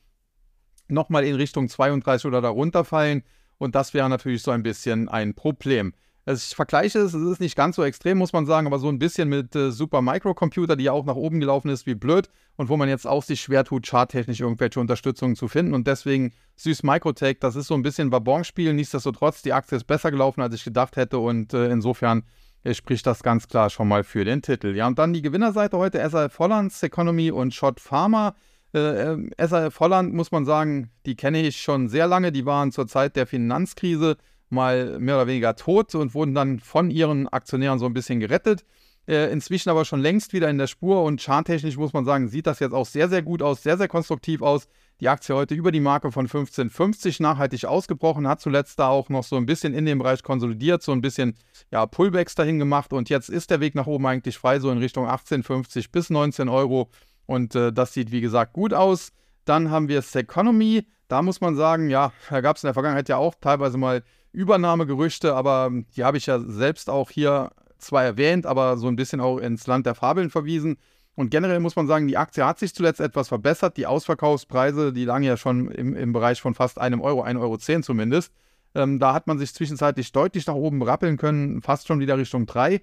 [0.89, 3.23] nochmal in Richtung 32 oder darunter fallen.
[3.59, 5.93] Und das wäre natürlich so ein bisschen ein Problem.
[6.29, 8.91] Also ich vergleiche es, es ist nicht ganz so extrem, muss man sagen, aber so
[8.91, 12.29] ein bisschen mit äh, Super Microcomputer, die ja auch nach oben gelaufen ist wie blöd
[12.57, 15.73] und wo man jetzt auch sich schwer tut, charttechnisch irgendwelche Unterstützung zu finden.
[15.73, 18.75] Und deswegen Süß Microtech, das ist so ein bisschen Wabonspiel.
[18.75, 21.19] Nichtsdestotrotz, die Aktie ist besser gelaufen, als ich gedacht hätte.
[21.19, 22.25] Und äh, insofern
[22.63, 24.77] äh, spricht das ganz klar schon mal für den Titel.
[24.77, 28.35] Ja, und dann die Gewinnerseite heute: SAF Hollands, Economy und Shot Pharma.
[28.75, 32.33] Äh, äh SAF Holland, muss man sagen, die kenne ich schon sehr lange.
[32.33, 34.19] Die waren zur Zeit der Finanzkrise
[34.51, 38.65] mal mehr oder weniger tot und wurden dann von ihren Aktionären so ein bisschen gerettet.
[39.09, 42.47] Äh, inzwischen aber schon längst wieder in der Spur und charttechnisch muss man sagen, sieht
[42.47, 44.69] das jetzt auch sehr, sehr gut aus, sehr, sehr konstruktiv aus.
[45.01, 49.25] Die Aktie heute über die Marke von 15,50 nachhaltig ausgebrochen, hat zuletzt da auch noch
[49.25, 51.37] so ein bisschen in dem Bereich konsolidiert, so ein bisschen
[51.71, 54.77] ja, Pullbacks dahin gemacht und jetzt ist der Weg nach oben eigentlich frei, so in
[54.77, 56.91] Richtung 18,50 bis 19 Euro.
[57.25, 59.13] Und äh, das sieht, wie gesagt, gut aus.
[59.47, 60.87] Dann haben wir Seconomy.
[61.09, 64.03] Da muss man sagen, ja, da gab es in der Vergangenheit ja auch teilweise mal
[64.33, 69.21] Übernahmegerüchte, aber die habe ich ja selbst auch hier zwar erwähnt, aber so ein bisschen
[69.21, 70.77] auch ins Land der Fabeln verwiesen.
[71.15, 73.77] Und generell muss man sagen, die Aktie hat sich zuletzt etwas verbessert.
[73.77, 77.59] Die Ausverkaufspreise, die lagen ja schon im, im Bereich von fast einem Euro, 1,10 Euro
[77.83, 78.33] zumindest.
[78.75, 82.47] Ähm, da hat man sich zwischenzeitlich deutlich nach oben rappeln können, fast schon wieder Richtung
[82.47, 82.83] 3.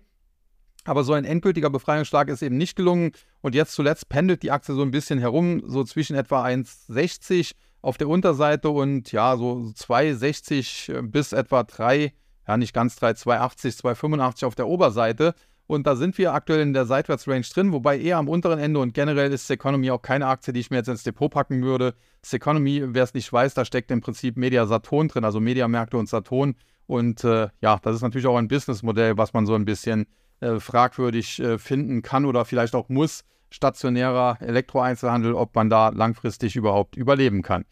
[0.83, 3.11] Aber so ein endgültiger Befreiungsschlag ist eben nicht gelungen.
[3.41, 7.53] Und jetzt zuletzt pendelt die Aktie so ein bisschen herum, so zwischen etwa 1,60
[7.85, 12.11] auf der Unterseite und ja, so 2,60 äh, bis etwa 3,
[12.47, 15.35] ja nicht ganz 3, 2,80, 2,85 auf der Oberseite.
[15.67, 18.93] Und da sind wir aktuell in der Seitwärtsrange drin, wobei eher am unteren Ende und
[18.95, 21.93] generell ist Seconomy auch keine Aktie, die ich mir jetzt ins Depot packen würde.
[22.23, 26.09] Seconomy, wer es nicht weiß, da steckt im Prinzip Media Saturn drin, also Mediamärkte und
[26.09, 26.55] Saturn.
[26.87, 30.07] Und äh, ja, das ist natürlich auch ein Businessmodell, was man so ein bisschen
[30.39, 33.23] äh, fragwürdig äh, finden kann oder vielleicht auch muss.
[33.55, 37.65] Stationärer Elektroeinzelhandel, ob man da langfristig überhaupt überleben kann.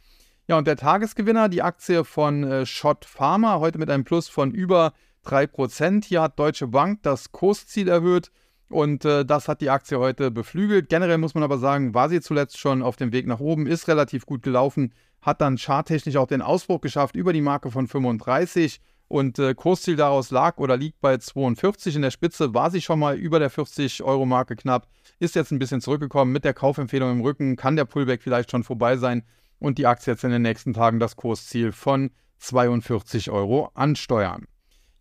[0.48, 4.52] Ja, und der Tagesgewinner, die Aktie von äh, Schott Pharma, heute mit einem Plus von
[4.52, 4.93] über
[5.26, 6.06] 3%.
[6.06, 8.32] Hier hat Deutsche Bank das Kursziel erhöht
[8.69, 10.89] und äh, das hat die Aktie heute beflügelt.
[10.89, 13.88] Generell muss man aber sagen, war sie zuletzt schon auf dem Weg nach oben, ist
[13.88, 18.82] relativ gut gelaufen, hat dann charttechnisch auch den Ausbruch geschafft über die Marke von 35
[19.13, 21.95] und äh, Kursziel daraus lag oder liegt bei 42.
[21.95, 24.88] In der Spitze war sie schon mal über der 40-Euro-Marke knapp,
[25.19, 26.32] ist jetzt ein bisschen zurückgekommen.
[26.32, 29.21] Mit der Kaufempfehlung im Rücken kann der Pullback vielleicht schon vorbei sein
[29.60, 34.47] und die Aktie jetzt in den nächsten Tagen das Kursziel von 42 Euro ansteuern.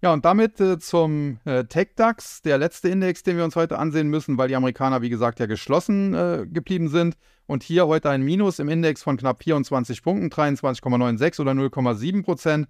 [0.02, 4.08] Ja, und damit äh, zum äh, TechDAX, der letzte Index, den wir uns heute ansehen
[4.08, 7.16] müssen, weil die Amerikaner, wie gesagt, ja geschlossen äh, geblieben sind.
[7.46, 12.68] Und hier heute ein Minus im Index von knapp 24 Punkten, 23,96 oder 0,7 Prozent.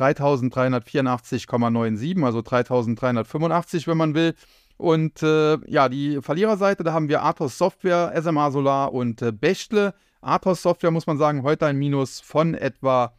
[0.00, 4.34] 3384,97, also 3385, wenn man will.
[4.76, 9.94] Und äh, ja, die Verliererseite, da haben wir Athos Software, SMA Solar und äh, Bechtle.
[10.22, 13.12] Athos Software muss man sagen, heute ein Minus von etwa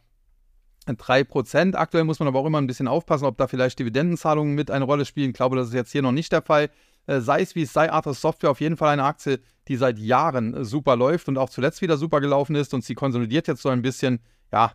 [0.88, 1.76] 3%.
[1.76, 4.84] Aktuell muss man aber auch immer ein bisschen aufpassen, ob da vielleicht Dividendenzahlungen mit eine
[4.84, 5.30] Rolle spielen.
[5.30, 6.68] Ich glaube, das ist jetzt hier noch nicht der Fall.
[7.06, 9.98] Äh, sei es wie es sei, Athos Software auf jeden Fall eine Aktie, die seit
[9.98, 13.68] Jahren super läuft und auch zuletzt wieder super gelaufen ist und sie konsolidiert jetzt so
[13.68, 14.20] ein bisschen
[14.52, 14.72] ja,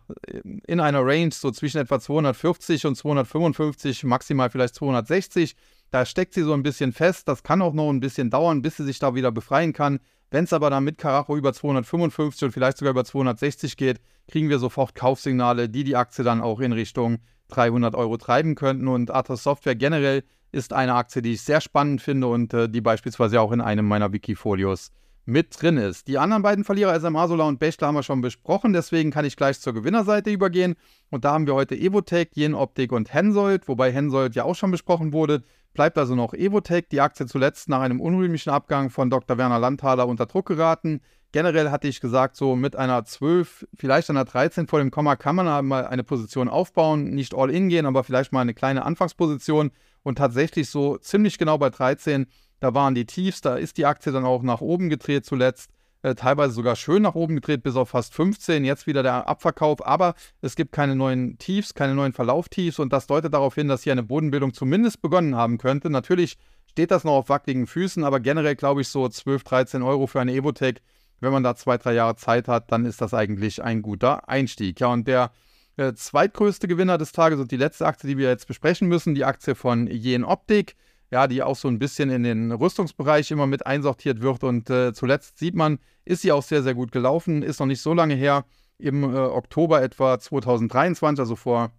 [0.66, 5.54] in einer Range so zwischen etwa 240 und 255, maximal vielleicht 260.
[5.90, 7.28] Da steckt sie so ein bisschen fest.
[7.28, 10.00] Das kann auch noch ein bisschen dauern, bis sie sich da wieder befreien kann.
[10.30, 14.50] Wenn es aber dann mit Karacho über 255 und vielleicht sogar über 260 geht, kriegen
[14.50, 18.88] wir sofort Kaufsignale, die die Aktie dann auch in Richtung 300 Euro treiben könnten.
[18.88, 22.80] Und Athos Software generell ist eine Aktie, die ich sehr spannend finde und äh, die
[22.80, 24.90] beispielsweise auch in einem meiner Wikifolios
[25.28, 26.08] mit drin ist.
[26.08, 29.36] Die anderen beiden Verlierer, SMA Solar und Bechtle, haben wir schon besprochen, deswegen kann ich
[29.36, 30.74] gleich zur Gewinnerseite übergehen.
[31.10, 35.12] Und da haben wir heute Evotech, Jenoptik und Hensoldt, wobei Hensoldt ja auch schon besprochen
[35.12, 35.44] wurde.
[35.74, 39.36] Bleibt also noch Evotech, die Aktie zuletzt nach einem unrühmlichen Abgang von Dr.
[39.36, 41.02] Werner Landhaler unter Druck geraten.
[41.30, 45.36] Generell hatte ich gesagt, so mit einer 12, vielleicht einer 13 vor dem Komma kann
[45.36, 49.72] man mal eine Position aufbauen, nicht all in gehen, aber vielleicht mal eine kleine Anfangsposition.
[50.02, 52.28] Und tatsächlich so ziemlich genau bei 13
[52.60, 55.70] da waren die Tiefs, da ist die Aktie dann auch nach oben gedreht zuletzt.
[56.02, 58.64] Äh, teilweise sogar schön nach oben gedreht, bis auf fast 15.
[58.64, 63.08] Jetzt wieder der Abverkauf, aber es gibt keine neuen Tiefs, keine neuen Verlauftiefs und das
[63.08, 65.90] deutet darauf hin, dass hier eine Bodenbildung zumindest begonnen haben könnte.
[65.90, 70.06] Natürlich steht das noch auf wackeligen Füßen, aber generell glaube ich so 12, 13 Euro
[70.06, 70.76] für eine Evotech.
[71.20, 74.78] Wenn man da zwei, drei Jahre Zeit hat, dann ist das eigentlich ein guter Einstieg.
[74.78, 75.32] Ja, und der
[75.76, 79.24] äh, zweitgrößte Gewinner des Tages und die letzte Aktie, die wir jetzt besprechen müssen, die
[79.24, 80.76] Aktie von Jen Optik
[81.10, 84.44] ja, die auch so ein bisschen in den Rüstungsbereich immer mit einsortiert wird.
[84.44, 87.80] Und äh, zuletzt sieht man, ist sie auch sehr, sehr gut gelaufen, ist noch nicht
[87.80, 88.44] so lange her,
[88.78, 91.72] im äh, Oktober etwa 2023, also vor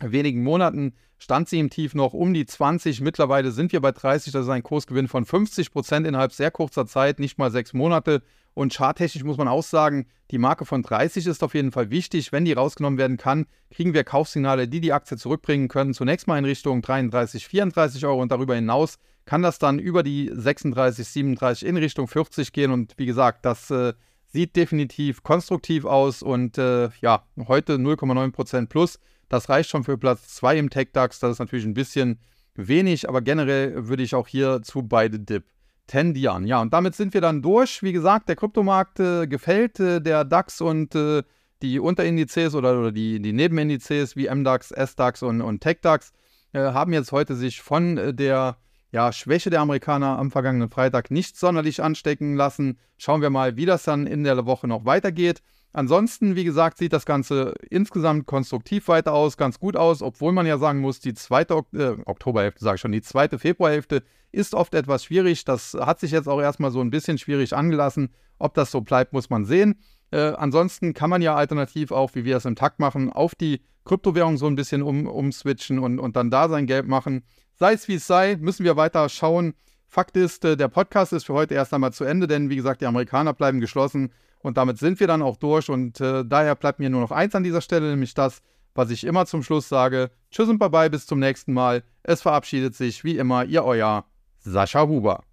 [0.00, 3.00] wenigen Monaten, stand sie im Tief noch um die 20.
[3.00, 6.86] Mittlerweile sind wir bei 30, das ist ein Kursgewinn von 50 Prozent innerhalb sehr kurzer
[6.86, 8.22] Zeit, nicht mal sechs Monate.
[8.54, 12.32] Und charttechnisch muss man auch sagen, die Marke von 30 ist auf jeden Fall wichtig.
[12.32, 15.94] Wenn die rausgenommen werden kann, kriegen wir Kaufsignale, die die Aktie zurückbringen können.
[15.94, 20.30] Zunächst mal in Richtung 33, 34 Euro und darüber hinaus kann das dann über die
[20.34, 22.72] 36, 37 in Richtung 40 gehen.
[22.72, 23.92] Und wie gesagt, das äh,
[24.32, 28.98] sieht definitiv konstruktiv aus und äh, ja, heute 0,9% plus.
[29.28, 31.20] Das reicht schon für Platz 2 im Tech-DAX.
[31.20, 32.18] Das ist natürlich ein bisschen
[32.54, 35.44] wenig, aber generell würde ich auch hier zu beide Dip
[35.86, 36.46] tendieren.
[36.46, 37.82] Ja, und damit sind wir dann durch.
[37.82, 41.22] Wie gesagt, der Kryptomarkt äh, gefällt äh, der DAX und äh,
[41.62, 46.12] die Unterindizes oder, oder die, die Nebenindizes wie MDAX, SDAX und, und TechDAX
[46.52, 48.58] äh, haben jetzt heute sich von äh, der
[48.90, 52.78] ja, Schwäche der Amerikaner am vergangenen Freitag nicht sonderlich anstecken lassen.
[52.96, 55.42] Schauen wir mal, wie das dann in der Woche noch weitergeht.
[55.72, 60.46] Ansonsten, wie gesagt, sieht das Ganze insgesamt konstruktiv weiter aus, ganz gut aus, obwohl man
[60.46, 64.02] ja sagen muss, die zweite ok äh, Oktoberhälfte, sage ich schon, die zweite Februarhälfte
[64.32, 65.44] ist oft etwas schwierig.
[65.44, 68.10] Das hat sich jetzt auch erstmal so ein bisschen schwierig angelassen.
[68.38, 69.80] Ob das so bleibt, muss man sehen.
[70.10, 73.60] Äh, ansonsten kann man ja alternativ auch, wie wir es im Takt machen, auf die
[73.84, 77.24] Kryptowährung so ein bisschen um, umswitchen und, und dann da sein Geld machen.
[77.54, 79.54] Sei es wie es sei, müssen wir weiter schauen.
[79.86, 82.80] Fakt ist, äh, der Podcast ist für heute erst einmal zu Ende, denn wie gesagt,
[82.80, 85.68] die Amerikaner bleiben geschlossen und damit sind wir dann auch durch.
[85.68, 88.40] Und äh, daher bleibt mir nur noch eins an dieser Stelle, nämlich das,
[88.74, 90.10] was ich immer zum Schluss sage.
[90.30, 91.82] Tschüss und bye bye, bis zum nächsten Mal.
[92.02, 94.04] Es verabschiedet sich wie immer Ihr euer
[94.38, 95.24] Sascha Huber.